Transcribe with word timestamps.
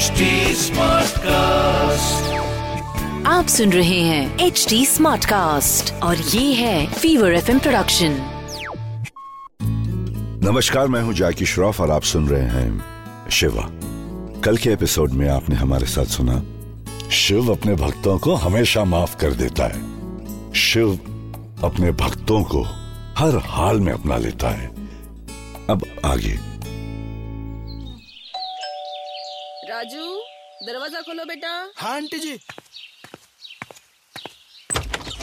HD 0.00 0.22
Smartcast. 0.56 1.26
आप 3.26 3.46
सुन 3.48 3.72
रहे 3.72 4.00
हैं 4.00 4.38
एच 4.38 4.66
डी 4.68 4.86
स्मार्ट 4.86 5.24
कास्ट 5.24 6.02
और 6.02 6.16
ये 6.16 6.54
है 6.54 6.86
फीवर 6.86 7.34
एफ़ 7.34 7.58
प्रोडक्शन 7.58 8.20
नमस्कार 10.44 10.86
मैं 10.86 11.02
हूँ 11.02 11.14
जैकी 11.14 11.46
श्रॉफ 11.46 11.80
और 11.80 11.90
आप 11.90 12.02
सुन 12.02 12.28
रहे 12.28 12.42
हैं 12.42 12.84
शिवा। 13.30 13.70
कल 14.40 14.56
के 14.56 14.70
एपिसोड 14.70 15.10
में 15.10 15.28
आपने 15.28 15.56
हमारे 15.56 15.86
साथ 15.86 16.04
सुना 16.04 16.42
शिव 17.10 17.52
अपने 17.52 17.74
भक्तों 17.74 18.18
को 18.18 18.34
हमेशा 18.34 18.84
माफ़ 18.84 19.16
कर 19.16 19.32
देता 19.32 19.64
है। 19.64 19.80
शिव 20.52 20.94
अपने 21.64 21.92
भक्तों 21.92 22.44
को 22.44 22.62
हर 23.18 23.42
हाल 23.44 23.80
में 23.80 23.92
अपना 23.92 24.16
लेता 24.16 24.50
है। 24.50 24.66
अब 25.70 25.86
आगे। 26.04 26.49
राजू 29.64 30.04
दरवाज़ा 30.66 31.00
खोलो 31.00 31.24
बेटा। 31.24 31.48
हाँ 31.76 31.94
aunty 31.96 32.18
ji. 32.18 32.38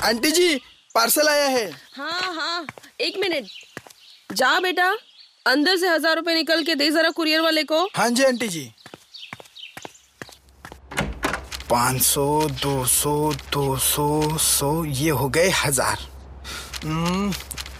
Aunty 0.04 0.32
ji 0.32 0.56
parcel 0.96 1.28
आया 1.30 1.48
है। 1.48 1.70
हाँ 1.96 2.34
हाँ 2.34 2.66
एक 3.02 3.18
मिनट। 3.20 4.36
जा 4.36 4.60
बेटा 4.60 4.90
अंदर 5.46 5.78
से 5.78 5.88
हज़ार 5.90 6.16
रुपए 6.16 6.34
निकल 6.36 6.64
के 6.64 6.76
दे 6.76 6.90
जरा 6.92 7.10
कुरियर 7.12 7.42
वाले 7.42 7.64
को। 7.64 7.84
हाँ 7.96 8.10
जी 8.10 8.24
आंटी 8.24 8.48
जी। 8.48 8.72
पाँच 11.70 12.02
सौ 12.02 12.28
दो 12.62 12.86
सौ 12.88 13.34
दो 13.54 13.78
सौ 13.80 14.38
सौ 14.40 14.70
ये 14.86 15.10
हो 15.12 15.30
गए 15.30 15.50
हज़ार। 15.56 15.98
हम्म, 16.84 17.32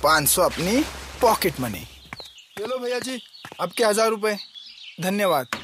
पाँच 0.04 0.28
सौ 0.30 0.42
अपनी 0.42 0.84
पॉकेट 1.22 1.60
मनी। 1.60 1.86
चलो 2.60 2.78
भैया 2.78 3.00
जी 3.00 3.22
आपके 3.62 3.84
हज़ार 3.84 4.10
रुपए। 4.10 4.38
धन्यवाद। 5.02 5.57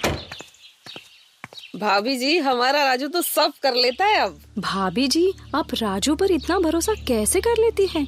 भाभी 1.73 2.15
जी 2.17 2.37
हमारा 2.37 2.83
राजू 2.83 3.07
तो 3.07 3.21
सब 3.21 3.53
कर 3.63 3.75
लेता 3.75 4.05
है 4.05 4.19
अब। 4.19 4.39
भाभी 4.59 5.07
जी 5.07 5.31
आप 5.55 5.73
राजू 5.73 6.15
पर 6.15 6.31
इतना 6.31 6.57
भरोसा 6.59 6.93
कैसे 7.07 7.39
कर 7.41 7.57
लेती 7.59 7.85
हैं? 7.87 8.05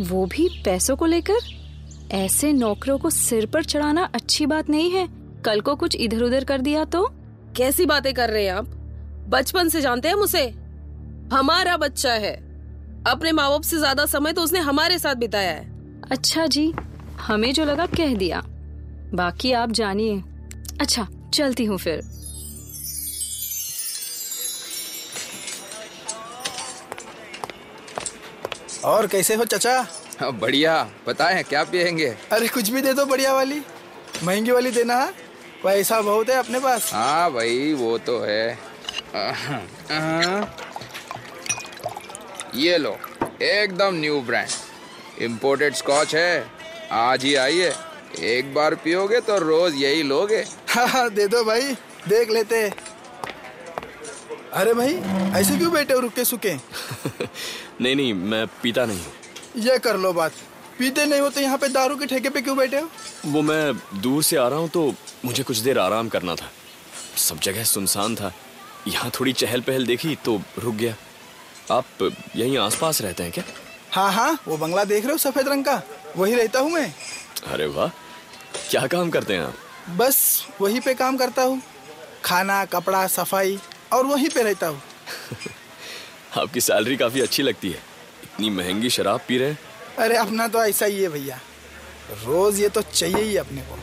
वो 0.00 0.26
भी 0.26 0.48
पैसों 0.64 0.96
को 0.96 1.06
लेकर? 1.06 1.38
ऐसे 2.12 2.52
नौकरों 2.52 2.98
को 2.98 3.10
सिर 3.10 3.46
पर 3.46 3.64
चढ़ाना 3.64 4.04
अच्छी 4.14 4.46
बात 4.46 4.68
नहीं 4.70 4.90
है। 4.90 5.06
कल 5.44 5.60
को 5.60 5.74
कुछ 5.76 5.96
इधर 5.96 6.22
उधर 6.22 6.44
कर 6.44 6.60
दिया 6.60 6.84
तो? 6.84 7.04
कैसी 7.56 7.86
बातें 7.86 8.12
कर 8.14 8.30
रहे 8.30 8.44
हैं 8.44 8.52
आप? 8.52 8.66
बचपन 9.28 9.68
से 9.68 9.80
जानते 9.80 10.08
हैं 10.08 10.14
मुझे 10.14 10.46
हमारा 11.32 11.76
बच्चा 11.76 12.12
है। 12.12 12.34
अपने 13.06 13.32
माँ 13.32 13.48
बाप 13.50 13.62
से 13.62 13.78
ज़्यादा 13.78 14.06
समय 14.06 14.32
तो 14.32 14.42
उसने 14.42 14.58
हमारे 14.58 14.98
साथ 14.98 15.14
बिताया 15.14 15.50
है। 15.50 16.02
अच्छा 16.10 16.46
जी 16.46 16.72
हमें 17.20 17.52
जो 17.52 17.64
लगा 17.64 17.86
कह 17.86 18.14
दिया। 18.14 18.42
बाकी 19.14 19.52
आप 19.52 19.72
जानिए। 19.72 20.22
अच्छा 20.80 21.06
चलती 21.34 21.64
हूँ 21.64 21.78
फिर। 21.78 22.17
और 28.84 29.06
कैसे 29.06 29.34
हो 29.34 29.44
चचा? 29.44 29.86
हाँ, 30.20 30.32
बढ़िया। 30.32 30.90
बताएँ 31.06 31.42
क्या 31.44 31.64
पियेंगे? 31.64 32.16
अरे 32.32 32.48
कुछ 32.48 32.68
भी 32.68 32.82
दे 32.82 32.92
दो 32.92 33.04
बढ़िया 33.06 33.32
वाली। 33.34 33.60
महँगी 34.24 34.50
वाली 34.50 34.70
देना 34.70 34.94
है? 34.94 35.12
पैसा 35.64 36.00
बहुत 36.00 36.28
है 36.28 36.36
अपने 36.36 36.60
पास। 36.60 36.90
हाँ 36.94 37.32
भाई 37.32 37.72
वो 37.72 37.98
तो 37.98 38.18
है। 38.20 38.58
अहं, 39.14 39.58
अहं। 39.90 40.46
ये 42.54 42.78
लो 42.78 42.96
एकदम 43.42 43.94
न्यू 43.94 44.20
ब्रांड 44.20 45.22
इम्पोर्टेड 45.22 45.74
स्कॉच 45.74 46.14
है 46.14 46.46
आज 46.92 47.24
ही 47.24 47.34
आई 47.34 47.58
है। 47.58 47.74
एक 48.20 48.54
बार 48.54 48.74
पियोगे 48.74 49.20
तो 49.20 49.38
रोज 49.38 49.74
यही 49.74 50.02
लोगे। 50.02 50.44
हाँ 50.68 50.86
हाँ 50.88 51.10
दे 51.10 51.26
दो 51.26 51.44
भाई 51.44 51.74
देख 52.08 52.30
लेते। 52.30 52.72
अरे 54.54 54.72
भाई 54.74 54.94
ऐसे 55.40 55.56
क्यों 55.58 55.72
बैठे 55.72 55.94
हो 55.94 56.00
रुके 56.00 56.24
सुके? 56.24 56.54
नहीं 57.80 57.94
नहीं 57.96 58.12
मैं 58.14 58.46
पीता 58.62 58.84
नहीं 58.86 58.98
हूँ। 58.98 59.62
ये 59.64 59.78
कर 59.78 59.96
लो 59.96 60.12
बात। 60.12 60.32
पीते 60.78 61.04
नहीं 61.06 61.20
हो 61.20 61.28
तो 61.30 61.40
यहाँ 61.40 61.58
पे 61.58 61.68
दारू 61.68 61.96
के 61.96 62.06
ठेके 62.06 62.28
पे 62.30 62.40
क्यों 62.42 62.56
बैठे 62.56 62.78
हो? 62.78 62.88
वो 63.26 63.42
मैं 63.42 64.00
दूर 64.02 64.22
से 64.22 64.36
आ 64.36 64.46
रहा 64.48 64.58
हूँ 64.58 64.68
तो 64.68 64.92
मुझे 65.24 65.42
कुछ 65.42 65.58
देर 65.58 65.78
आराम 65.78 66.08
करना 66.08 66.34
था। 66.34 66.50
सब 67.28 67.40
जगह 67.42 67.64
सुनसान 67.64 68.14
था। 68.16 68.32
यहाँ 68.88 69.10
थोड़ी 69.20 69.32
चहल 69.32 69.60
पहल 69.60 69.86
देखी 69.86 70.14
तो 70.24 70.40
रुक 70.58 70.74
गया। 70.74 70.94
आप 71.70 72.10
यहीं 72.36 72.58
आसपास 72.58 73.00
रहते 73.02 73.22
हैं 73.22 73.32
क्या? 73.32 73.44
हाँ 73.92 74.10
हाँ 74.12 74.38
वो 74.48 74.56
बंगला 74.56 74.84
देख 74.84 75.04
रहे 75.04 75.12
हो 75.12 75.18
सफ़ेद 75.18 75.48
रंग 75.48 75.64
का? 75.64 75.82
वही 76.16 76.34
रहता 76.34 76.60
हूँ 76.60 76.70
मैं। 76.72 76.92
अरे 77.52 77.66
वाह 77.66 77.88
क्या 78.70 78.86
काम 78.86 79.10
करते 79.10 79.34
हैं 79.34 79.40
आप? 79.40 79.54
बस 79.98 80.46
वही 80.60 80.80
पे 80.80 80.94
काम 80.94 81.16
करता 81.16 81.42
हूँ। 81.42 81.60
खाना 82.24 82.64
कपड़ा 82.64 83.06
सफ़ाई 83.06 83.58
और 83.92 84.06
वहीं 84.06 84.28
पे 84.28 84.42
रहता 84.42 84.66
हूँ। 84.66 84.80
आपकी 86.38 86.60
सैलरी 86.60 86.96
काफ़ी 86.96 87.20
अच्छी 87.20 87.42
लगती 87.42 87.68
है। 87.68 87.78
इतनी 88.24 88.50
महँगी 88.50 88.90
शराब 88.90 89.20
पी 89.28 89.38
रहे 89.38 89.54
अरे 89.98 90.16
अपना 90.16 90.48
तो 90.48 90.64
ऐसा 90.64 90.86
ही 90.86 91.02
है 91.02 91.08
भैया। 91.08 91.40
रोज 92.24 92.60
ये 92.60 92.68
तो 92.68 92.82
चाहिए 92.82 93.22
ही 93.22 93.36
अपने 93.36 93.60
को। 93.60 93.78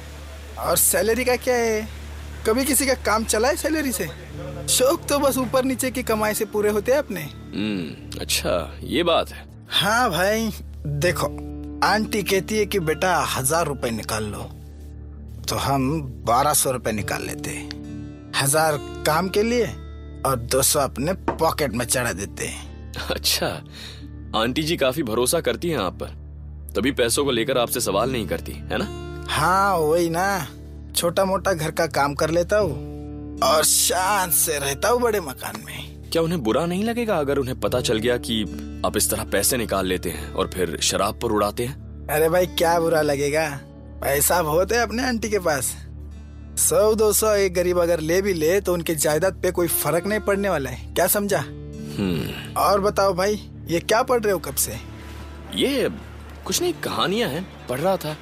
और 0.61 0.77
सैलरी 0.77 1.25
का 1.25 1.35
क्या 1.35 1.55
है? 1.55 1.87
कभी 2.47 2.65
किसी 2.65 2.85
का 2.85 2.93
काम 3.05 3.23
चला 3.25 3.47
है 3.47 3.55
सैलरी 3.55 3.91
से? 3.91 4.09
शौक 4.69 5.07
तो 5.09 5.19
बस 5.19 5.37
ऊपर 5.37 5.63
नीचे 5.63 5.91
की 5.91 6.03
कमाई 6.03 6.33
से 6.33 6.45
पूरे 6.45 6.69
होते 6.69 6.91
हैं 6.91 6.99
अपने। 6.99 7.21
हम्म 7.21 8.19
अच्छा 8.21 8.79
ये 8.83 9.03
बात 9.03 9.29
है। 9.29 9.45
हाँ 9.71 10.09
भाई 10.11 10.51
देखो 10.85 11.27
आंटी 11.83 12.21
कहती 12.23 12.57
है 12.57 12.65
कि 12.65 12.79
बेटा 12.79 13.15
हज़ार 13.29 13.65
रुपए 13.67 13.89
निकाल 13.91 14.23
लो। 14.23 14.43
तो 15.49 15.55
हम 15.55 16.01
बारह 16.27 16.53
सौ 16.53 16.71
रुपए 16.71 16.91
निकाल 16.91 17.25
लेते। 17.25 17.51
हज़ार 18.41 18.77
काम 19.07 19.29
के 19.29 19.43
लिए 19.43 19.65
और 20.25 20.35
दो 20.35 20.61
सौ 20.61 20.79
अपने 20.79 21.13
पॉकेट 21.13 21.71
में 21.71 21.85
चढ़ा 21.85 22.11
देते 22.13 22.45
हैं। 22.45 22.93
अच्छा 23.11 23.47
आंटी 24.35 24.63
जी 24.63 24.77
काफ़ी 24.77 25.03
भरोसा 25.03 25.39
करती 25.41 25.69
हैं 25.69 25.77
आप 25.77 25.93
पर। 25.93 26.71
तभी 26.75 26.91
पैसों 26.91 27.25
को 27.25 27.31
लेकर 27.31 27.57
आपसे 27.57 27.81
सवाल 27.81 28.11
नहीं 28.11 28.27
करती 28.27 28.51
है 28.51 28.77
ना? 28.77 28.87
हाँ 29.29 29.77
वही 29.77 30.09
ना। 30.09 30.47
छोटा 30.95 31.25
मोटा 31.25 31.53
घर 31.53 31.71
का 31.71 31.87
काम 31.87 32.13
कर 32.13 32.29
लेता 32.29 32.57
हूँ 32.57 33.39
और 33.43 33.63
शांत 33.63 34.33
से 34.33 34.59
रहता 34.59 34.89
हूँ 34.89 35.01
बड़े 35.01 35.19
मकान 35.19 35.61
में। 35.65 36.09
क्या 36.11 36.21
उन्हें 36.21 36.41
बुरा 36.43 36.65
नहीं 36.65 36.83
लगेगा 36.83 37.15
अगर 37.15 37.37
उन्हें 37.37 37.59
पता 37.59 37.81
चल 37.81 37.97
गया 37.97 38.17
कि 38.17 38.43
आप 38.85 38.97
इस 38.97 39.09
तरह 39.11 39.23
पैसे 39.23 39.57
निकाल 39.57 39.87
लेते 39.87 40.09
हैं 40.09 40.31
और 40.33 40.49
फिर 40.53 40.77
शराब 40.81 41.19
पर 41.19 41.31
उड़ाते 41.31 41.65
हैं? 41.65 42.07
अरे 42.07 42.29
भाई 42.29 42.45
क्या 42.47 42.79
बुरा 42.79 43.01
लगेगा? 43.01 43.49
पैसा 44.01 44.41
बहुत 44.43 44.71
है 44.71 44.77
अपने 44.77 45.03
आंटी 45.03 45.29
के 45.29 45.39
पास। 45.39 45.75
सौ 46.57 46.93
दो 46.95 47.13
सौ 47.13 47.33
एक 47.35 47.53
गरीब 47.53 47.79
अगर 47.79 47.99
ले 47.99 48.21
भी 48.21 48.33
ले 48.33 48.61
तो 48.61 48.73
उनके 48.73 48.95
जायदाद 48.95 49.33
पे 49.33 49.51
कोई 49.51 49.67
फ़र्क 49.67 50.05
नहीं 50.05 50.19
पड़ने 50.19 50.49
वाला 50.49 50.69
है। 50.69 50.93
क्या 50.93 51.07
समझा? 51.07 51.39
हम्म। 51.39 52.53
और 52.57 52.81
बताओ 52.81 53.13
भाई 53.13 53.49
ये 53.67 53.79
क्या 53.79 54.03
पढ़ 54.03 54.21
रहे 54.21 54.33
हो 54.33 54.39
कब 54.39 54.55
से? 54.55 54.77
ये 55.55 55.89
कुछ 56.45 56.61
नहीं 56.61 56.73
कहानियाँ 56.73 57.29
हैं। 57.29 57.67
पढ़ 57.67 57.79
रहा 57.79 57.97
था। 57.97 58.17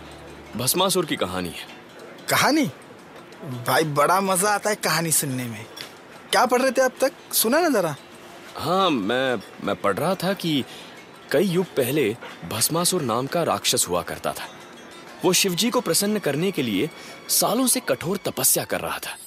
भस्मासुर 0.57 1.05
की 1.05 1.15
कहानी 1.15 1.49
है। 1.49 1.67
कहानी? 2.29 2.65
भाई 3.67 3.83
बड़ा 3.83 4.21
मज़ा 4.21 4.49
आता 4.49 4.69
है 4.69 4.75
कहानी 4.75 5.11
सुनने 5.11 5.43
में। 5.43 5.65
क्या 6.31 6.45
पढ़ 6.45 6.61
रहे 6.61 6.71
थे 6.71 6.81
अब 6.81 6.91
तक? 7.01 7.11
सुना 7.33 7.59
ना 7.59 7.69
जरा। 7.69 7.95
हाँ 8.57 8.89
मैं 8.89 9.37
मैं 9.63 9.75
पढ़ 9.75 9.97
रहा 9.97 10.15
था 10.15 10.33
कि 10.33 10.63
कई 11.31 11.43
युग 11.43 11.65
पहले 11.65 12.17
भस्मासुर 12.49 13.01
नाम 13.01 13.27
का 13.27 13.43
राक्षस 13.43 13.85
हुआ 13.89 14.01
करता 14.01 14.31
था। 14.31 14.47
वो 15.25 15.33
शिवजी 15.33 15.69
को 15.69 15.81
प्रसन्न 15.81 16.19
करने 16.19 16.51
के 16.51 16.61
लिए 16.61 16.89
सालों 17.29 17.67
से 17.67 17.79
कठोर 17.79 18.17
तपस्या 18.17 18.63
कर 18.63 18.81
रहा 18.81 18.99
था। 18.99 19.17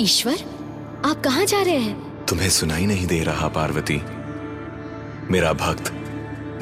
ईश्वर 0.00 0.36
आप 1.04 1.22
कहाँ 1.24 1.44
जा 1.44 1.62
रहे 1.62 1.78
हैं? 1.78 2.26
तुम्हें 2.26 2.50
सुनाई 2.50 2.86
नहीं 2.86 3.06
दे 3.06 3.22
रहा 3.24 3.48
पार्वती। 3.48 4.13
मेरा 5.30 5.52
भक्त 5.52 5.92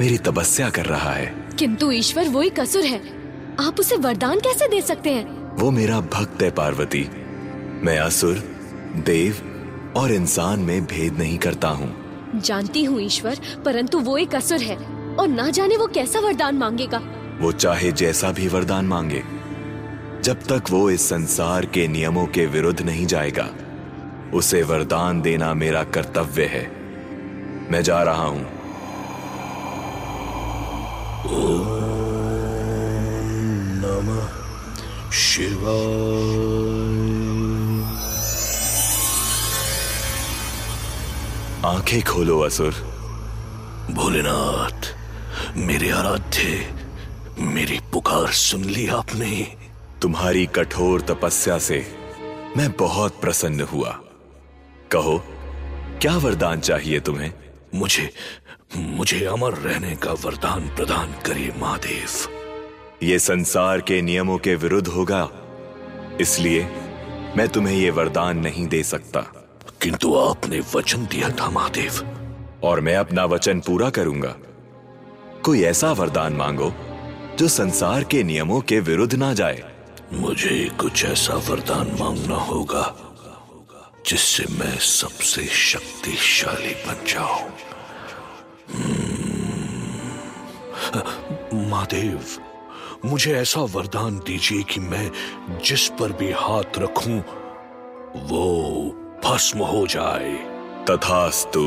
मेरी 0.01 0.17
तपस्या 0.17 0.69
कर 0.69 0.85
रहा 0.85 1.11
है। 1.11 1.25
किंतु 1.59 1.91
ईश्वर 1.91 2.27
वही 2.27 2.49
कसुर 2.49 2.83
है। 2.83 3.01
आप 3.59 3.79
उसे 3.79 3.95
वरदान 3.95 4.39
कैसे 4.39 4.67
दे 4.67 4.81
सकते 4.81 5.09
हैं? 5.09 5.57
वो 5.57 5.71
मेरा 5.71 5.99
भक्त 5.99 6.43
है 6.43 6.51
पार्वती। 6.51 7.07
मैं 7.83 7.97
असुर 7.99 8.37
देव 8.95 9.41
और 9.95 10.11
इंसान 10.11 10.59
में 10.59 10.85
भेद 10.85 11.17
नहीं 11.17 11.37
करता 11.37 11.67
हूँ। 11.67 11.95
जानती 12.35 12.83
हूँ 12.83 13.01
ईश्वर 13.01 13.39
परंतु 13.65 13.99
वो 13.99 14.17
एक 14.17 14.35
असुर 14.35 14.61
है। 14.61 14.77
और 15.15 15.27
ना 15.27 15.49
जाने 15.49 15.77
वो 15.77 15.87
कैसा 15.87 16.19
वरदान 16.19 16.55
मांगेगा। 16.55 17.01
वो 17.39 17.51
चाहे 17.51 17.91
जैसा 17.91 18.31
भी 18.31 18.47
वरदान 18.47 18.85
मांगे 18.85 19.23
जब 20.23 20.43
तक 20.51 20.63
वो 20.69 20.89
इस 20.89 21.09
संसार 21.09 21.65
के 21.65 21.87
नियमों 21.87 22.25
के 22.25 22.45
विरुद्ध 22.45 22.81
नहीं 22.81 23.05
जाएगा 23.05 23.49
उसे 24.33 24.63
वरदान 24.63 25.21
देना 25.21 25.53
मेरा 25.53 25.83
कर्तव्य 25.83 26.45
है। 26.45 26.65
मैं 27.71 27.81
जा 27.83 28.03
रहा 28.03 28.25
हूँ। 28.25 28.52
आँखें 41.65 42.03
खोलो, 42.03 42.39
असुर। 42.39 42.71
भोलेनाथ, 43.91 44.95
मेरे 45.57 45.89
आराध्य, 45.89 46.73
मेरी 47.39 47.79
पुकार 47.93 48.31
सुन 48.31 48.63
ली 48.63 48.87
आपने। 48.87 49.57
तुम्हारी 50.01 50.45
कठोर 50.45 51.01
तपस्या 51.01 51.57
से 51.57 51.95
मैं 52.57 52.71
बहुत 52.71 53.21
प्रसन्न 53.21 53.61
हुआ। 53.61 53.99
कहो, 54.91 55.23
क्या 56.01 56.17
वरदान 56.17 56.59
चाहिए 56.59 56.99
तुम्हें? 56.99 57.33
मुझे 57.75 58.13
मुझे 58.77 59.25
अमर 59.25 59.53
रहने 59.53 59.95
का 59.95 60.11
वरदान 60.13 60.67
प्रदान 60.75 61.13
करिए 61.25 61.53
महादेव। 61.57 62.09
ये 63.03 63.19
संसार 63.19 63.81
के 63.81 64.01
नियमों 64.01 64.37
के 64.37 64.55
विरुद्ध 64.55 64.87
होगा 64.87 65.29
इसलिए 66.21 66.63
मैं 67.37 67.47
तुम्हें 67.47 67.77
ये 67.77 67.89
वरदान 67.89 68.39
नहीं 68.39 68.67
दे 68.67 68.83
सकता। 68.83 69.21
किंतु 69.81 70.13
आपने 70.15 70.59
वचन 70.75 71.05
दिया 71.05 71.29
था 71.29 71.49
महादेव। 71.49 71.99
और 72.63 72.79
मैं 72.79 72.95
अपना 72.95 73.25
वचन 73.25 73.59
पूरा 73.59 73.89
करूँगा। 73.89 74.35
कोई 75.43 75.63
ऐसा 75.63 75.91
वरदान 75.91 76.33
मांगो 76.33 76.73
जो 77.39 77.47
संसार 77.47 78.03
के 78.03 78.23
नियमों 78.23 78.61
के 78.61 78.79
विरुद्ध 78.79 79.13
ना 79.15 79.33
जाए। 79.33 79.63
मुझे 80.13 80.69
कुछ 80.79 81.05
ऐसा 81.05 81.33
वरदान 81.49 81.97
मांगना 81.99 82.35
होगा 82.35 82.85
जिससे 84.05 84.45
मैं 84.51 84.77
सबसे 84.77 85.45
शक्तिशाली 85.45 86.73
बन 86.87 87.05
जाऊँ। 87.07 87.49
महादेव 91.69 92.21
मुझे 93.05 93.35
ऐसा 93.35 93.61
वरदान 93.61 94.17
दीजिए 94.17 94.63
कि 94.63 94.79
मैं 94.79 95.11
जिस 95.65 95.87
पर 95.89 96.11
भी 96.11 96.31
हाथ 96.31 96.77
रखूँ 96.77 97.19
वो 98.29 98.83
भस्म 99.25 99.59
हो 99.59 99.87
जाए। 99.87 100.35
तथास्तु। 100.89 101.65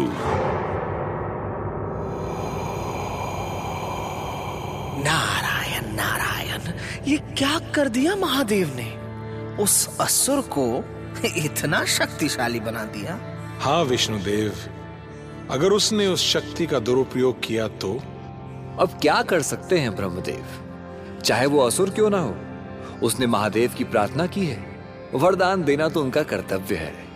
नारायण 5.04 5.94
नारायण 5.94 6.60
ये 7.08 7.18
क्या 7.18 7.58
कर 7.58 7.88
दिया 7.88 8.16
महादेव 8.16 8.72
ने? 8.76 9.06
उस 9.62 9.98
असुर 10.00 10.40
को 10.58 10.84
इतना 11.36 11.84
शक्तिशाली 11.84 12.60
बना 12.60 12.84
दिया। 12.84 13.20
हाँ 13.60 13.84
विष्णुदेव 13.84 14.52
अगर 15.50 15.70
उसने 15.70 16.06
उस 16.06 16.32
शक्ति 16.32 16.66
का 16.66 16.78
दुरुपयोग 16.78 17.42
किया 17.42 17.68
तो? 17.68 17.94
अब 18.80 18.98
क्या 19.02 19.22
कर 19.22 19.42
सकते 19.42 19.78
हैं 19.78 19.96
ब्रह्मदेव? 19.96 20.46
चाहे 21.24 21.46
वो 21.46 21.66
असुर 21.66 21.90
क्यों 21.90 22.10
ना 22.10 22.18
हो। 22.18 22.36
उसने 23.02 23.26
महादेव 23.26 23.74
की 23.78 23.84
प्रार्थना 23.84 24.26
की 24.26 24.46
है। 24.46 24.80
वरदान 25.14 25.64
देना 25.64 25.88
तो 25.88 26.02
उनका 26.02 26.22
कर्तव्य 26.22 26.74
है। 26.74 27.06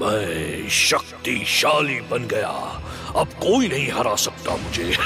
मैं 0.00 0.68
शक्तिशाली 0.68 2.00
बन 2.00 2.26
गया। 2.26 2.82
अब 3.16 3.26
कोई 3.26 3.68
नहीं 3.68 3.92
हरा 3.92 4.14
सकता 4.14 4.56
मुझे। 4.56 4.96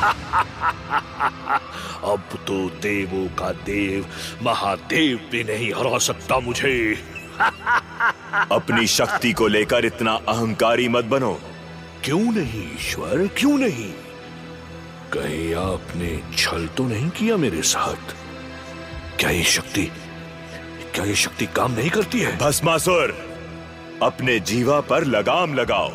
अब 2.04 2.22
तो 2.46 2.70
देवों 2.70 3.28
का 3.28 3.52
देव 3.52 4.06
महादेव 4.42 5.28
भी 5.32 5.44
नहीं 5.44 5.72
हरा 5.72 5.98
सकता 5.98 6.38
मुझे। 6.38 6.98
अपनी 8.52 8.86
शक्ति 8.86 9.32
को 9.32 9.46
लेकर 9.46 9.84
इतना 9.84 10.20
अहंकारी 10.28 10.88
मत 10.88 11.04
बनो। 11.04 11.40
क्यों 12.04 12.20
नहीं 12.20 12.74
ईश्वर? 12.74 13.26
क्यों 13.26 13.58
नहीं? 13.58 13.92
कहीं 15.12 15.54
आपने 15.54 16.22
छल 16.36 16.66
तो 16.66 16.84
नहीं 16.84 17.10
किया 17.10 17.36
मेरे 17.36 17.62
साथ? 17.62 18.14
क्या 19.18 19.30
ये 19.30 19.42
शक्ति 19.42 19.90
क्या 20.94 21.04
ये 21.04 21.14
शक्ति 21.14 21.46
काम 21.46 21.72
नहीं 21.72 21.90
करती 21.90 22.20
है? 22.20 22.38
भस्मासुर 22.38 23.28
अपने 24.02 24.40
जीवा 24.40 24.80
पर 24.80 25.04
लगाम 25.04 25.54
लगाओ। 25.54 25.92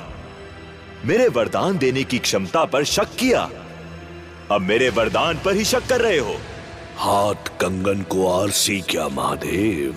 मेरे 1.06 1.28
वरदान 1.28 1.78
देने 1.78 2.04
की 2.04 2.20
क्षमता 2.20 2.66
पर 2.66 2.84
शक 2.84 3.04
किया। 3.04 3.50
अब 4.52 4.62
मेरे 4.62 4.90
वरदान 4.90 5.40
पर 5.46 5.56
ही 5.56 5.66
शक 5.66 5.88
कर 5.88 6.02
रहे 6.02 6.18
हो। 6.18 6.36
हाथ 6.98 7.36
कंगन 7.36 8.02
को 8.02 8.42
आरसी 8.42 8.82
क्या 8.82 9.08
महादेव? 9.08 9.96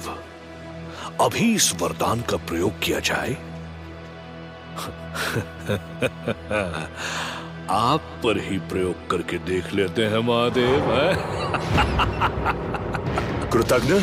अभी 1.21 1.55
इस 1.55 1.83
वरदान 1.83 2.21
का 2.21 2.37
प्रयोग 2.37 2.81
किया 2.81 3.01
जाए? 3.01 3.29
आप 7.71 8.01
पर 8.01 8.41
ही 8.41 8.59
प्रयोग 8.59 9.11
करके 9.11 9.39
देख 9.39 9.75
लेते 9.75 10.03
हैं 10.03 10.19
महादेव 10.19 10.93
है? 10.93 11.15
कृतज्ञ 13.51 13.95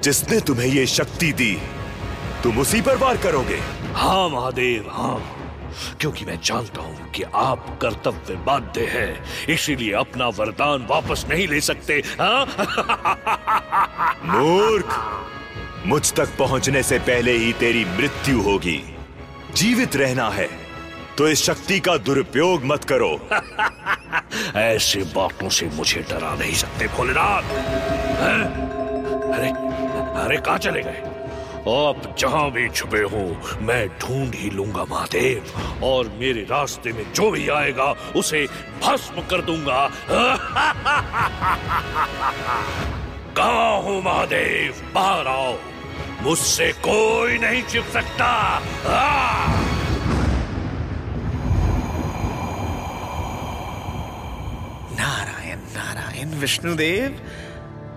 जिसने 0.00 0.40
तुम्हें 0.40 0.66
ये 0.66 0.86
शक्ति 0.86 1.32
दी 1.32 1.58
तुम 2.42 2.58
उसी 2.58 2.82
पर 2.82 2.96
वार 2.96 3.16
करोगे। 3.16 3.60
हाँ 3.94 4.28
महादेव 4.28 4.86
हाँ। 4.90 5.35
क्योंकि 6.00 6.24
मैं 6.24 6.40
जानता 6.44 6.80
हूँ 6.82 7.10
कि 7.10 7.22
आप 7.34 7.78
कर्तव्य 7.82 8.34
बाध्य 8.34 8.80
हैं 8.80 9.24
इसीलिए 9.54 9.92
अपना 9.92 10.28
वरदान 10.28 10.86
वापस 10.90 11.26
नहीं 11.28 11.48
ले 11.48 11.60
सकते 11.60 12.02
हाँ? 12.20 12.46
मूर्ख! 14.24 15.00
मुझ 15.86 16.12
तक 16.12 16.36
पहुँचने 16.38 16.82
से 16.82 16.98
पहले 16.98 17.32
ही 17.32 17.52
तेरी 17.52 17.84
मृत्यु 17.84 18.40
होगी। 18.40 18.96
जीवित 19.56 19.96
रहना 19.96 20.28
है 20.30 20.48
तो 21.18 21.28
इस 21.28 21.42
शक्ति 21.44 21.80
का 21.80 21.96
दुरुपयोग 21.96 22.64
मत 22.64 22.84
करो। 22.84 23.28
ऐसे 24.56 25.00
बातों 25.00 25.48
से 25.48 25.66
मुझे 25.66 26.00
डरा 26.00 26.34
नहीं 26.34 26.54
सकते 26.54 26.86
भोलेनाथ! 26.86 27.42
अरे 29.34 29.48
अरे 30.22 30.36
कहा 30.36 30.58
चले 30.58 30.82
गए? 30.82 31.05
आप 31.68 32.16
जहाँ 32.18 32.50
भी 32.50 32.68
छुपे 32.68 32.98
हो, 32.98 33.42
मैं 33.60 33.88
ढूंढ 33.88 34.34
ही 34.34 34.50
लूँगा 34.50 34.84
महादेव। 34.84 35.44
और 35.84 36.08
मेरे 36.08 36.40
रास्ते 36.40 36.92
में 36.92 37.12
जो 37.12 37.30
भी 37.30 37.48
आएगा, 37.48 37.94
उसे 38.16 38.48
भस्म 38.86 39.20
कर 39.20 39.40
दूँगा। 39.42 39.90
कहा 43.36 43.76
हूँ 43.76 44.02
महादेव? 44.02 44.92
बाहर 44.94 45.26
आओ। 45.26 45.58
मुझसे 46.22 46.72
कोई 46.72 47.38
नहीं 47.38 47.62
छिप 47.62 47.84
सकता। 47.84 48.58
नारायण 54.92 55.58
नारायण, 55.58 56.28
विष्णुदेव 56.28 57.20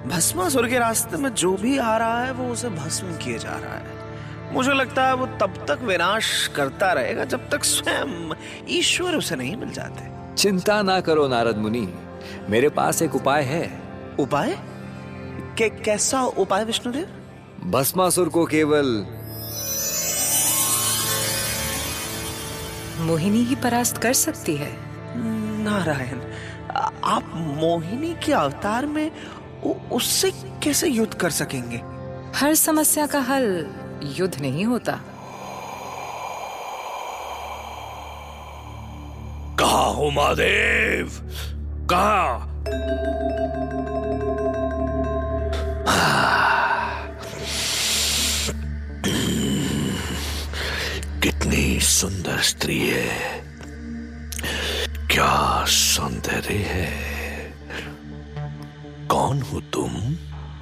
भस्मासुर 0.09 0.67
के 0.69 0.79
रास्ते 0.79 1.17
में 1.17 1.29
जो 1.29 1.55
भी 1.55 1.77
आ 1.77 1.97
रहा 1.97 2.23
है 2.23 2.31
वो 2.31 2.51
उसे 2.53 2.69
भस्म 2.69 3.17
किए 3.17 3.37
जा 3.37 3.55
रहा 3.55 3.75
है। 3.75 4.53
मुझे 4.53 4.73
लगता 4.73 5.05
है 5.07 5.13
वो 5.13 5.25
तब 5.25 5.65
तक 5.67 5.79
विनाश 5.81 6.47
करता 6.47 6.91
रहेगा 6.93 7.23
जब 7.23 7.49
तक 7.49 7.63
स्वयं 7.63 8.33
ईश्वर 8.69 9.15
उसे 9.15 9.35
नहीं 9.35 9.55
मिल 9.55 9.71
जाते। 9.71 10.35
चिंता 10.35 10.81
ना 10.81 10.99
करो 11.01 11.27
नारद 11.27 11.57
मुनि 11.57 11.93
मेरे 12.49 12.69
पास 12.69 13.01
एक 13.01 13.15
उपाय 13.15 13.43
है। 13.43 13.81
उपाय? 14.19 14.57
के 15.57 15.69
कैसा 15.69 16.21
उपाय 16.23 16.65
विष्णुदेव? 16.65 17.07
भस्मासुर 17.65 18.29
को 18.29 18.45
केवल 18.45 18.85
मोहिनी 22.99 23.43
ही 23.43 23.55
परास्त 23.55 23.97
कर 23.97 24.13
सकती 24.13 24.55
है। 24.55 24.71
नारायण 25.63 26.19
आप 27.03 27.31
मोहिनी 27.35 28.15
के 28.25 28.33
अवतार 28.33 28.85
में 28.85 29.11
उससे 29.67 30.31
कैसे 30.63 30.87
युद्ध 30.87 31.13
कर 31.13 31.29
सकेंगे? 31.29 31.77
हर 32.39 32.55
समस्या 32.55 33.07
का 33.07 33.19
हल 33.19 33.67
युद्ध 34.03 34.41
नहीं 34.41 34.65
होता। 34.65 34.99
कहा 39.59 39.85
हो 39.85 40.09
महादेव? 40.09 41.11
कहा? 41.91 42.45
कितनी 51.19 51.79
सुंदर 51.79 52.41
स्त्री 52.41 52.79
है। 52.87 53.41
क्या 55.11 55.65
सौंदर्य 55.65 56.53
है। 56.53 57.18
कौन 59.29 59.41
हो 59.41 59.59
तुम? 59.61 59.91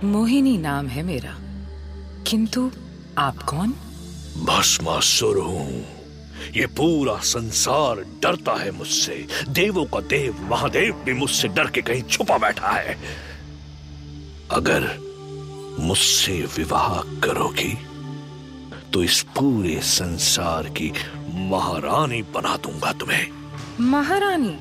मोहिनी 0.08 0.58
नाम 0.58 0.88
है 0.88 1.04
मेरा। 1.04 1.36
किंतु 2.28 2.72
आप 3.18 3.44
कौन? 3.44 3.70
भस्मासुर 4.44 5.38
हूँ। 5.38 5.86
ये 6.56 6.66
पूरा 6.68 7.18
संसार 7.18 7.96
डरता 7.96 8.56
है 8.56 8.72
मुझसे। 8.72 9.28
देवों 9.50 9.86
का 9.86 10.00
देव 10.00 10.48
महादेव 10.52 11.04
भी 11.06 11.14
मुझसे 11.14 11.48
डर 11.48 11.68
के 11.68 11.82
कहीं 11.82 12.02
छुपा 12.02 12.38
बैठा 12.38 12.68
है। 12.68 12.98
अगर 14.52 14.98
मुझसे 15.80 16.48
विवाह 16.58 17.02
करोगी 17.20 17.78
तो 18.94 19.04
इस 19.04 19.22
पूरे 19.22 19.82
संसार 19.82 20.64
की 20.64 20.94
महारानी 21.30 22.22
बना 22.22 22.58
दूँगा 22.58 22.92
तुम्हें। 22.94 23.28
महारानी? 23.80 24.58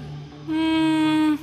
हम्म, 0.46 1.38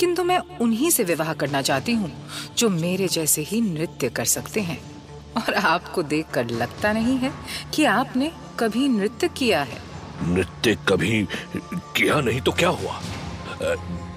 किंतु 0.00 0.24
मैं 0.24 0.38
उन्हीं 0.60 0.90
से 0.90 1.04
विवाह 1.04 1.32
करना 1.32 1.62
चाहती 1.62 1.92
हूँ 1.92 2.10
जो 2.58 2.68
मेरे 2.70 3.08
जैसे 3.08 3.42
ही 3.42 3.60
नृत्य 3.60 4.08
कर 4.08 4.24
सकते 4.24 4.60
हैं। 4.60 4.78
और 5.36 5.54
आपको 5.54 6.02
देखकर 6.02 6.50
लगता 6.50 6.92
नहीं 6.92 7.16
है 7.18 7.32
कि 7.74 7.84
आपने 7.84 8.30
कभी 8.60 8.88
नृत्य 8.88 9.28
किया 9.28 9.62
है? 9.62 9.78
नृत्य 10.22 10.76
कभी 10.88 11.26
किया 11.96 12.20
नहीं 12.20 12.40
तो 12.40 12.52
क्या 12.52 12.68
हुआ? 12.68 13.00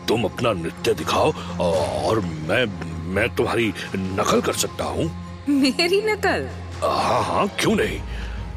तुम 0.08 0.24
अपना 0.24 0.54
नृत्य 0.54 0.94
दिखाओ 0.94 1.34
और 1.60 2.20
मैं 2.20 2.66
मैं 3.14 3.30
तुम्हारी 3.36 3.74
नकल 3.96 4.42
कर 4.42 4.54
सकता 4.54 4.86
हूँ। 4.86 5.12
मेरी 5.50 6.02
नकल? 6.02 6.50
हाँ 6.84 7.24
हाँ 7.24 7.48
क्यों 7.60 7.76
नहीं? 7.76 8.00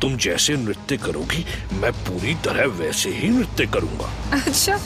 तुम 0.02 0.16
जैसे 0.16 0.56
नृत्य 0.56 0.96
करोगी 0.96 1.44
मैं 1.80 1.92
पूरी 1.92 2.34
तरह 2.44 2.66
वैसे 2.78 3.10
ही 3.10 3.28
नृत्य 3.28 3.66
करूँगा। 3.66 4.10
अच्छा 4.40 4.76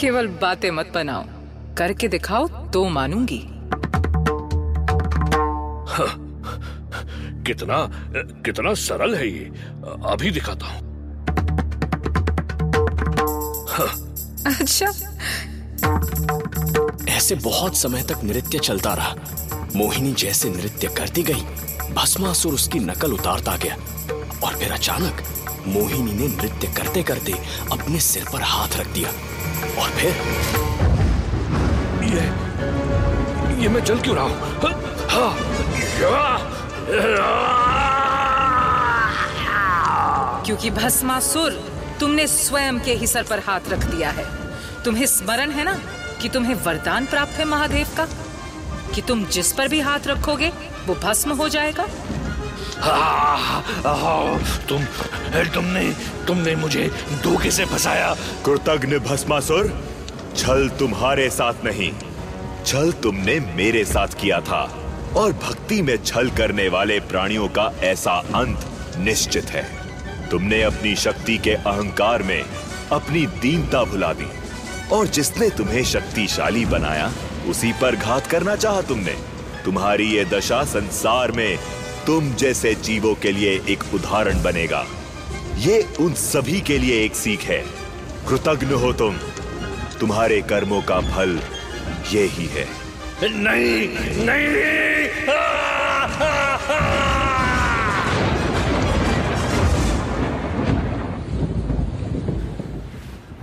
केवल 0.00 0.26
बातें 0.42 0.70
मत 0.70 0.92
बनाओ। 0.94 1.39
करके 1.80 2.08
दिखाओ 2.08 2.48
तो 2.70 2.84
मानूँगी। 2.88 3.38
हाँ, 5.92 6.12
कितना 7.46 7.78
कितना 8.44 8.74
सरल 8.74 9.14
है 9.14 9.28
ये। 9.28 9.44
अभी 10.06 10.30
दिखाता 10.30 10.66
हूँ। 10.66 10.88
हाँ, 13.70 13.88
अच्छा। 14.60 14.86
ऐसे 17.16 17.34
बहुत 17.34 17.76
समय 17.76 18.02
तक 18.02 18.24
नृत्य 18.24 18.58
चलता 18.58 18.94
रहा। 18.94 19.14
मोहिनी 19.76 20.12
जैसे 20.12 20.50
नृत्य 20.50 20.88
करती 20.88 21.22
गई 21.22 21.42
भस्मासुर 21.94 22.54
उसकी 22.54 22.78
नकल 22.78 23.12
उतारता 23.12 23.56
गया। 23.56 23.76
और 24.44 24.54
फिर 24.54 24.72
अचानक 24.72 25.22
मोहिनी 25.68 26.12
ने 26.12 26.28
नृत्य 26.28 26.68
करते 26.76 27.02
करते 27.02 27.32
अपने 27.72 28.00
सिर 28.00 28.24
पर 28.32 28.42
हाथ 28.42 28.76
रख 28.76 28.86
दिया। 28.86 29.10
और 29.82 29.90
फिर 29.90 30.79
ये 32.10 32.24
ये 33.62 33.68
मैं 33.68 33.82
जल 33.84 33.98
क्यों 34.00 34.16
रहा 34.16 34.24
हूँ? 34.24 34.34
हाँ, 35.10 35.32
क्योंकि 40.46 40.70
भस्मासुर 40.70 41.52
तुमने 42.00 42.26
स्वयं 42.26 42.78
के 42.80 42.94
ही 42.94 43.06
सर 43.06 43.22
पर 43.22 43.38
हाथ 43.38 43.68
रख 43.68 43.84
दिया 43.84 44.10
है। 44.10 44.24
तुम्हें 44.84 45.06
स्मरण 45.06 45.50
है 45.50 45.64
ना 45.64 45.78
कि 46.22 46.28
तुम्हें 46.28 46.54
वरदान 46.64 47.06
प्राप्त 47.06 47.32
है 47.32 47.44
महादेव 47.44 47.86
का? 47.96 48.06
कि 48.94 49.02
तुम 49.02 49.24
जिस 49.26 49.52
पर 49.52 49.68
भी 49.68 49.80
हाथ 49.80 50.06
रखोगे 50.06 50.48
वो 50.86 50.94
भस्म 50.94 51.32
हो 51.32 51.48
जाएगा? 51.48 51.86
हाँ, 52.80 53.62
हाँ, 53.86 54.38
तुम 54.68 54.84
तुमने 55.54 55.84
तुमने 56.26 56.54
मुझे 56.56 56.90
धोखे 57.22 57.50
से 57.50 57.64
फंसाया। 57.64 58.14
कृतज्ञ 58.46 58.98
भस्मासुर 58.98 59.64
छल 60.36 60.68
तुम्हारे 60.68 61.30
साथ 61.30 61.64
नहीं। 61.64 61.92
छल 62.66 62.92
तुमने 62.92 63.38
मेरे 63.40 63.84
साथ 63.84 64.08
किया 64.20 64.40
था, 64.40 64.62
और 65.16 65.32
भक्ति 65.32 65.82
में 65.82 65.96
छल 66.04 66.30
करने 66.30 66.68
वाले 66.68 67.00
प्राणियों 67.00 67.48
का 67.48 67.72
ऐसा 67.82 68.12
अंत 68.12 68.60
निश्चित 68.98 69.44
है। 69.44 69.66
तुमने 70.30 70.62
अपनी 70.62 70.96
शक्ति 70.96 71.38
के 71.38 71.50
अहंकार 71.50 72.22
में 72.22 72.44
अपनी 72.92 73.26
दीनता 73.26 73.84
भुला 73.84 74.12
दी, 74.12 74.28
और 74.92 75.06
जिसने 75.06 75.50
तुम्हें 75.50 75.84
शक्तिशाली 75.84 76.64
बनाया, 76.66 77.12
उसी 77.48 77.72
पर 77.72 77.96
घात 77.96 78.26
करना 78.26 78.56
चाहा 78.56 78.80
तुमने। 78.82 79.16
तुम्हारी 79.64 80.04
ये 80.04 80.24
दशा 80.24 80.64
संसार 80.64 81.32
में 81.32 81.58
तुम 82.06 82.34
जैसे 82.34 82.74
जीवों 82.74 83.14
के 83.14 83.32
लिए 83.32 83.62
एक 83.68 83.84
उदाहरण 83.94 84.42
बनेगा। 84.42 84.86
ये 85.56 85.88
उन 86.00 86.14
सभी 86.14 86.60
के 86.60 86.78
लिए 86.78 87.04
एक 87.04 87.14
सीख 87.14 87.40
है। 87.40 87.64
कृतज्ञ 88.28 88.74
हो 88.74 88.92
तुम। 88.92 89.16
तुम्हारे 90.00 90.40
कर्मों 90.42 90.80
का 90.82 91.00
फल 91.10 91.40
ये 92.10 92.22
ही 92.26 92.46
है। 92.46 92.66
नहीं 93.22 93.88
नहीं। 94.26 94.60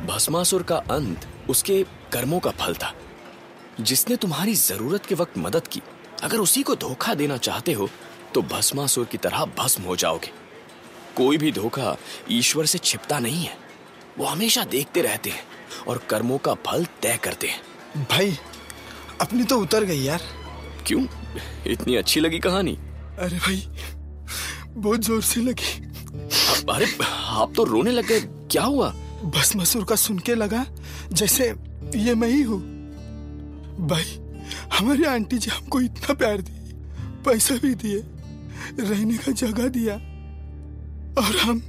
भस्मासुर 0.08 0.64
का 0.64 0.78
अंत 0.92 1.28
उसके 1.50 1.84
कर्मों 2.14 2.40
का 2.40 2.52
फल 2.52 2.74
था। 2.74 2.94
जिसने 3.82 4.16
तुम्हारी 4.16 4.56
ज़रूरत 4.56 5.06
के 5.06 5.16
वक्त 5.16 5.38
मदद 5.38 5.68
की। 5.68 5.82
अगर 6.24 6.38
उसी 6.38 6.64
को 6.64 6.76
धोखा 6.76 7.14
देना 7.14 7.38
चाहते 7.40 7.72
हो 7.72 7.90
तो 8.34 8.42
भस्मासुर 8.42 9.06
की 9.06 9.18
तरह 9.18 9.46
भस्म 9.58 9.84
हो 9.84 9.96
जाओगे। 9.96 10.32
कोई 11.18 11.38
भी 11.38 11.52
धोखा 11.52 11.96
ईश्वर 12.32 12.66
से 12.66 12.78
छिपता 12.78 13.20
नहीं 13.20 13.46
है। 13.46 13.58
वो 14.18 14.26
हमेशा 14.26 14.64
देखते 14.66 15.02
रहते 15.02 15.30
हैं। 15.30 15.47
और 15.88 15.98
कर्मों 16.10 16.38
का 16.38 16.54
फल 16.66 16.86
तय 17.02 17.20
करते 17.24 17.48
हैं। 17.48 18.06
भाई 18.12 18.38
अपनी 19.22 19.44
तो 19.44 19.60
उतर 19.60 19.84
गई 19.84 20.02
यार। 20.02 20.22
क्यों? 20.88 21.06
इतनी 21.68 21.96
अच्छी 21.96 22.20
लगी 22.20 22.40
कहानी। 22.40 22.78
अरे 23.20 23.38
भाई 23.38 23.64
बहुत 24.72 25.02
ज़ोर 25.02 25.22
से 25.22 25.42
लगी। 25.42 25.86
अरे 26.70 26.88
आप 27.04 27.54
तो 27.56 27.64
रोने 27.64 27.92
लग 27.92 28.08
गए। 28.08 28.20
क्या 28.52 28.64
हुआ? 28.64 28.90
भस्मासुर 29.26 29.84
का 29.84 29.96
सुन 29.96 30.20
के 30.20 30.36
लगा 30.36 30.66
जैसे 31.14 31.48
ये 31.96 32.14
मैं 32.16 32.28
ही 32.28 32.42
हूँ। 32.42 32.60
भाई 33.88 34.20
हमारी 34.74 35.04
आंटी 35.06 35.38
जी 35.38 35.50
हमको 35.52 35.82
इतना 35.82 36.14
प्यार 36.14 36.42
दी 36.42 36.74
पैसा 37.26 37.56
भी 37.56 37.74
दिए 37.76 38.04
रहने 38.80 39.18
का 39.18 39.32
जगह 39.32 39.68
दिया 39.70 39.94
और 41.22 41.38
हम 41.38 41.62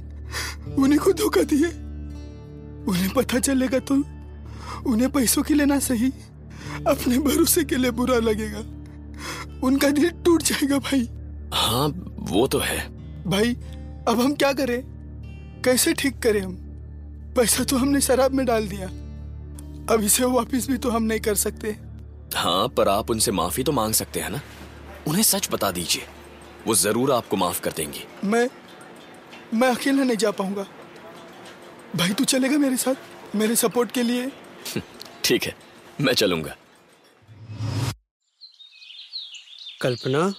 उन्हीं 0.77 0.99
को 0.99 1.13
धोखा 1.13 1.41
दिए। 1.43 1.67
उन्हें 2.87 3.09
पता 3.09 3.39
चलेगा 3.39 3.79
तो 3.81 3.95
उन्हें 4.85 5.09
पैसों 5.11 5.43
के 5.43 5.53
लिए 5.53 5.65
ना 5.65 5.79
सही 5.79 6.09
अपने 6.87 7.17
भरोसे 7.19 7.63
के 7.63 7.75
लिए 7.75 7.91
बुरा 7.91 8.17
लगेगा। 8.19 8.59
उनका 9.67 9.89
दिल 9.89 10.09
टूट 10.25 10.43
जाएगा 10.43 10.77
भाई। 10.79 11.07
हाँ 11.53 11.87
वो 12.31 12.45
तो 12.47 12.59
है। 12.59 12.77
भाई 13.27 13.53
अब 14.07 14.19
हम 14.19 14.33
क्या 14.33 14.51
करें? 14.53 14.81
कैसे 15.65 15.93
ठीक 15.93 16.19
करें 16.19 16.41
हम? 16.41 16.55
पैसा 17.35 17.63
तो 17.63 17.77
हमने 17.77 18.01
शराब 18.01 18.31
में 18.31 18.45
डाल 18.45 18.67
दिया। 18.67 18.87
अब 19.93 20.03
इसे 20.03 20.23
वापस 20.25 20.67
भी 20.69 20.77
तो 20.77 20.89
हम 20.89 21.03
नहीं 21.03 21.19
कर 21.19 21.35
सकते। 21.35 21.75
हाँ 22.35 22.67
पर 22.67 22.87
आप 22.87 23.11
उनसे 23.11 23.31
माफ़ी 23.31 23.63
तो 23.63 23.71
मांग 23.71 23.93
सकते 23.93 24.19
हैं 24.19 24.29
ना? 24.29 24.41
उन्हें 25.07 25.23
सच 25.23 25.49
बता 25.51 25.71
दीजिए। 25.71 26.03
वो 26.67 26.75
ज़रूर 26.75 27.11
आपको 27.11 27.37
माफ़ 27.37 27.61
कर 27.61 27.71
देंगी। 27.71 28.03
मैं 28.23 28.49
मैं 29.53 29.69
अकेला 29.69 30.03
नहीं 30.03 30.17
जा 30.17 30.31
पाऊँगा। 30.31 30.65
भाई 31.95 32.13
तू 32.13 32.23
चलेगा 32.23 32.57
मेरे 32.57 32.77
साथ? 32.77 32.95
मेरे 33.35 33.55
सपोर्ट 33.55 33.91
के 33.91 34.03
लिए? 34.03 34.29
ठीक 35.23 35.43
है 35.43 35.55
मैं 36.01 36.13
चलूँगा। 36.13 36.55
कल्पना 39.81 40.33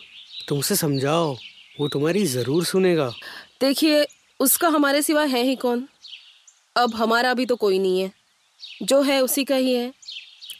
तुमसे 0.48 0.76
समझाओ 0.76 1.36
वो 1.80 1.88
तुम्हारी 1.88 2.24
ज़रूर 2.26 2.64
सुनेगा। 2.64 3.12
देखिए 3.60 4.06
उसका 4.40 4.68
हमारे 4.68 5.02
सिवा 5.02 5.24
है 5.24 5.42
ही 5.44 5.54
कौन? 5.56 5.88
अब 6.76 6.94
हमारा 6.94 7.34
भी 7.34 7.46
तो 7.46 7.56
कोई 7.56 7.78
नहीं 7.78 8.00
है। 8.00 8.12
जो 8.82 9.00
है 9.02 9.20
उसी 9.22 9.44
का 9.44 9.54
ही 9.56 9.74
है। 9.74 9.92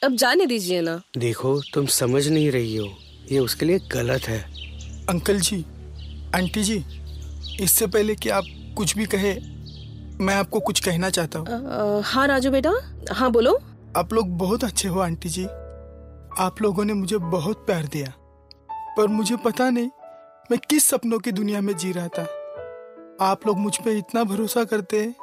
अब 0.03 0.15
जाने 0.15 0.45
दीजिए 0.45 0.81
ना। 0.81 1.01
देखो 1.17 1.61
तुम 1.73 1.85
समझ 1.85 2.27
नहीं 2.27 2.51
रही 2.51 2.75
हो। 2.75 2.87
ये 3.31 3.39
उसके 3.39 3.65
लिए 3.65 3.79
गलत 3.91 4.21
है। 4.21 4.41
अंकल 5.09 5.39
जी 5.39 5.61
आंटी 6.35 6.63
जी 6.63 6.83
इससे 7.63 7.87
पहले 7.87 8.15
कि 8.15 8.29
आप 8.29 8.45
कुछ 8.77 8.95
भी 8.97 9.05
कहे 9.05 9.33
मैं 10.21 10.33
आपको 10.35 10.59
कुछ 10.59 10.79
कहना 10.79 11.09
चाहता 11.09 11.39
हूँ। 11.39 12.01
हाँ 12.03 12.27
राजू 12.27 12.51
बेटा 12.51 12.71
हाँ 13.11 13.31
बोलो। 13.31 13.57
आप 13.97 14.13
लोग 14.13 14.37
बहुत 14.37 14.63
अच्छे 14.63 14.87
हो 14.87 14.99
आंटी 14.99 15.29
जी। 15.29 15.45
आप 16.39 16.61
लोगों 16.61 16.85
ने 16.85 16.93
मुझे 16.93 17.17
बहुत 17.17 17.65
प्यार 17.65 17.85
दिया। 17.85 18.13
पर 18.97 19.07
मुझे 19.07 19.35
पता 19.35 19.69
नहीं 19.69 19.89
मैं 20.51 20.59
किस 20.69 20.85
सपनों 20.85 21.19
की 21.19 21.31
दुनिया 21.31 21.61
में 21.61 21.75
जी 21.77 21.91
रहा 21.91 22.07
था। 22.07 22.23
आप 23.21 23.47
लोग 23.47 23.57
मुझ 23.57 23.75
पे 23.77 23.97
इतना 23.97 24.23
भरोसा 24.23 24.63
करते 24.63 25.01
हैं 25.01 25.15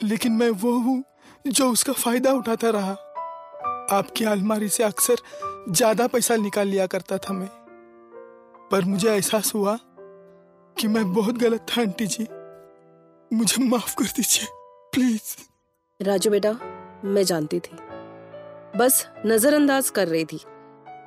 लेकिन 0.00 0.32
मैं 0.32 0.50
वो 0.52 0.72
हूँ 0.78 1.02
जो 1.46 1.70
उसका 1.70 1.92
फ़ायदा 1.94 2.32
उठाता 2.32 2.70
रहा। 2.70 2.92
आपकी 3.90 4.24
अलमारी 4.24 4.68
से 4.68 4.82
अक्सर 4.84 5.16
ज़्यादा 5.70 6.06
पैसा 6.06 6.36
निकाल 6.36 6.68
लिया 6.68 6.86
करता 6.86 7.18
था 7.18 7.34
मैं। 7.34 7.48
पर 8.70 8.84
मुझे 8.84 9.10
एहसास 9.10 9.54
हुआ 9.54 9.78
कि 10.76 10.88
मैं 10.88 11.12
बहुत 11.14 11.38
गलत 11.38 11.66
था 11.70 11.80
आंटी 11.80 12.06
जी। 12.06 12.26
मुझे 13.30 13.64
माफ़ 13.64 13.94
कर 13.94 14.04
दीजिए 14.04 14.46
प्लीज़। 14.92 15.36
राजू 16.00 16.30
बेटा 16.30 16.52
मैं 17.04 17.22
जानती 17.24 17.58
थी। 17.60 17.76
बस 18.78 19.06
नजरअंदाज 19.26 19.90
कर 19.90 20.08
रही 20.08 20.24
थी। 20.24 20.38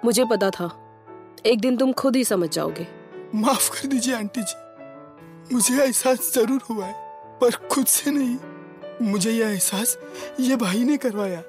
मुझे 0.06 0.25
पता 0.25 0.50
था 0.50 0.70
एक 1.46 1.62
दिन 1.62 1.78
तुम 1.78 1.92
खुद 1.94 2.16
ही 2.16 2.24
समझ 2.24 2.50
जाओगे। 2.50 2.88
माफ़ 3.36 3.70
कर 3.72 3.88
दीजिए 3.88 4.16
आंटी 4.16 4.42
जी। 4.44 5.54
मुझे 5.54 5.84
एहसास 5.84 6.32
ज़रूर 6.36 6.62
हुआ 6.70 6.86
है 6.86 6.94
पर 7.40 7.56
खुद 7.68 7.86
से 7.86 8.12
नहीं। 8.12 9.08
मुझे 9.10 9.32
यह 9.32 9.48
एहसास 9.48 9.98
ये 10.40 10.56
भाई 10.56 10.84
ने 10.84 10.98
करवाया। 10.98 11.44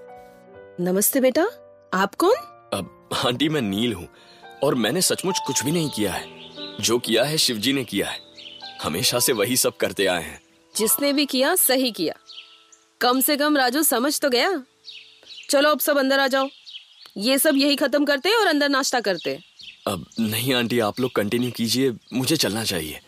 नमस्ते 0.80 1.20
बेटा 1.20 1.46
आप 1.94 2.14
कौन? 2.14 2.36
अब 2.72 3.08
आंटी 3.26 3.48
मैं 3.48 3.62
नील 3.62 3.92
हूँ 3.94 4.08
और 4.64 4.74
मैंने 4.74 5.00
सचमुच 5.02 5.40
कुछ 5.46 5.64
भी 5.64 5.72
नहीं 5.72 5.90
किया 5.90 6.12
है। 6.12 6.24
जो 6.80 6.98
किया 6.98 7.24
है 7.24 7.36
शिवजी 7.38 7.72
ने 7.72 7.84
किया 7.84 8.08
है। 8.08 8.18
हमेशा 8.82 9.18
से 9.18 9.32
वही 9.32 9.56
सब 9.56 9.76
करते 9.76 10.06
आए 10.06 10.22
हैं। 10.22 10.40
जिसने 10.74 11.12
भी 11.12 11.26
किया 11.26 11.54
सही 11.54 11.90
किया। 11.90 12.14
कम 13.00 13.20
से 13.20 13.36
कम 13.36 13.56
राजू 13.56 13.82
समझ 13.82 14.18
तो 14.20 14.30
गया। 14.30 14.64
चलो 15.50 15.70
अब 15.70 15.80
सब 15.80 15.98
अंदर 15.98 16.20
आ 16.20 16.26
जाओ। 16.26 16.48
ये 17.16 17.38
सब 17.38 17.56
यही 17.56 17.76
खत्म 17.76 18.04
करते 18.04 18.28
हैं 18.28 18.36
और 18.36 18.46
अंदर 18.46 18.68
नाश्ता 18.68 19.00
करते 19.00 19.30
हैं। 19.30 19.42
अब 19.86 20.04
नहीं 20.20 20.54
आंटी 20.54 20.78
आप 20.80 21.00
लोग 21.00 21.14
कंटिन्यू 21.14 21.50
कीजिए। 21.50 21.92
मुझे 22.12 22.36
चलना 22.36 22.64
चाहिए। 22.64 23.00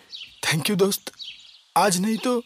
थैंक 0.46 0.70
यू 0.70 0.76
दोस्त। 0.76 1.12
आज 1.76 2.00
नहीं 2.00 2.16
तो 2.16 2.42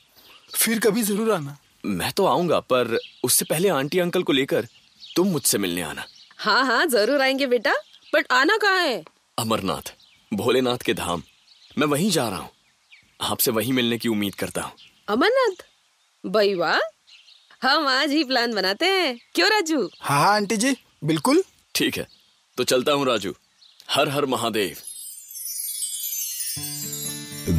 फिर 0.55 0.79
कभी 0.79 1.03
ज़रूर 1.03 1.31
आना। 1.33 1.57
मैं 1.85 2.13
तो 2.13 2.27
आऊँगा 2.27 2.61
पर 2.61 2.99
उससे 3.25 3.45
पहले 3.45 3.69
आंटी 3.69 3.99
अंकल 3.99 4.23
को 4.23 4.33
लेकर 4.33 4.67
तुम 5.17 5.29
मुझसे 5.29 5.59
मिलने 5.59 5.83
आना। 5.83 6.05
हाँ 6.39 6.65
हाँ 6.67 6.87
ज़रूर 6.87 7.21
आएँगे 7.21 7.47
बेटा। 7.47 7.73
बट 8.13 8.27
आना 8.33 8.57
कहाँ 8.57 8.81
है? 8.81 9.03
अमरनाथ 9.39 9.93
भोलेनाथ 10.33 10.79
के 10.79 10.95
धाम। 10.95 11.23
मैं 11.79 11.87
वहीं 11.87 12.11
जा 12.11 12.29
रहा 12.29 12.39
हूँ। 12.39 12.51
आपसे 13.21 13.51
वहीं 13.51 13.73
मिलने 13.73 13.99
की 13.99 14.09
उम्मीद 14.09 14.35
करता 14.35 14.63
हूँ। 14.63 14.73
अमरनाथ। 15.09 15.63
भाई 16.25 16.55
वाह। 16.55 16.79
हम 17.63 17.87
आज 17.89 18.11
ही 18.11 18.25
प्लान 18.25 18.55
बनाते 18.55 18.87
हैं। 18.87 19.17
क्यों 19.35 19.49
राजू? 19.51 19.79
हाँ 20.01 20.19
हाँ 20.19 20.35
आंटी 20.35 20.57
जी 20.57 20.77
बिल्कुल। 21.05 21.43
ठीक 21.75 21.97
है 21.99 22.07
तो 22.59 22.65
चलता 22.65 22.93
हूँ 22.93 23.07
राजू। 23.07 23.33
हर 23.91 24.09
हर 24.09 24.27
महादेव। 24.27 24.77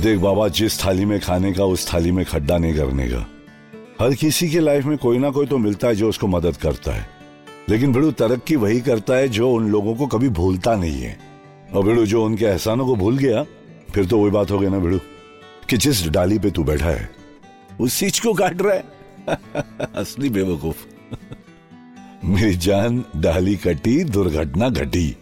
देख 0.04 0.20
बाबा 0.20 0.48
जिस 0.50 0.84
थाली 0.86 1.06
में 1.06 1.20
खाने 1.20 1.54
का 1.54 1.66
उस 1.66 1.94
थाली 1.94 2.12
में 2.12 2.24
खड्डा 2.26 2.58
नहीं 2.58 2.76
करने 2.76 3.10
का। 3.10 3.26
हर 4.02 4.14
किसी 4.14 4.50
की 4.50 4.60
लाइफ 4.60 4.86
में 4.86 4.98
कोई 4.98 5.18
ना 5.18 5.32
कोई 5.32 5.48
तो 5.48 5.58
मिलता 5.58 5.88
है 5.88 5.96
जो 5.96 6.10
उसको 6.10 6.28
मदद 6.28 6.58
करता 6.58 6.92
है। 6.92 7.10
लेकिन 7.70 7.94
भिड़ू 7.94 8.12
तरक्की 8.14 8.56
वही 8.56 8.82
करता 8.82 9.16
है 9.16 9.28
जो 9.30 9.52
उन 9.52 9.70
लोगों 9.72 9.96
को 9.96 10.08
कभी 10.08 10.30
भूलता 10.38 10.76
नहीं 10.76 11.02
है। 11.02 11.20
और 11.74 11.84
भिड़ू 11.84 12.06
जो 12.06 12.26
उनके 12.26 12.46
एहसानों 12.46 12.86
को 12.86 12.96
भूल 12.96 13.18
गया 13.18 13.44
फिर 13.94 14.06
तो 14.06 14.18
वही 14.18 14.32
बात 14.32 14.52
हो 14.52 14.60
गई 14.60 14.70
ना 14.70 14.80
भिड़ू 14.80 15.00
कि 15.70 15.78
जिस 15.78 16.08
डाली 16.08 16.40
पे 16.40 16.52
तू 16.52 16.64
बैठा 16.64 16.90
है 16.90 17.19
उस 17.80 18.00
चीज़ 18.00 18.22
को 18.22 18.34
काट 18.34 18.62
रहा 18.62 18.74
है। 18.74 18.84
असली 19.96 20.30
बेवकूफ़। 20.30 20.86
मेरी 22.26 22.56
जान, 22.56 23.06
डाली 23.16 23.56
कटी, 23.56 24.04
दुर्घटना 24.04 24.70
घटी। 24.70 25.18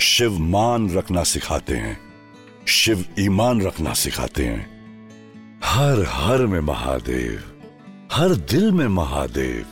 शिव 0.00 0.38
मान 0.38 0.90
रखना 0.90 1.22
सिखाते 1.22 1.74
हैं। 1.76 2.00
शिव 2.68 3.04
ईमान 3.18 3.62
रखना 3.62 3.94
सिखाते 3.94 4.46
हैं। 4.46 4.76
हर 5.64 6.04
हर 6.08 6.46
में 6.46 6.60
महादेव, 6.60 7.60
हर 8.12 8.28
दिल 8.28 8.72
में 8.72 8.88
महादेव, 8.88 9.66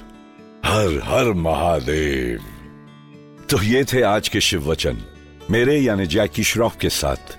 हर 0.66 1.00
हर 1.04 1.32
महादेव। 1.32 2.40
तो 3.50 3.62
ये 3.62 3.84
थे 3.84 4.02
आज 4.02 4.28
के 4.28 4.40
शिव 4.40 4.70
वचन। 4.70 5.02
मेरे 5.50 5.78
यानी 5.78 6.06
जैकी 6.06 6.44
श्रॉफ 6.44 6.76
के 6.80 6.88
साथ। 6.88 7.38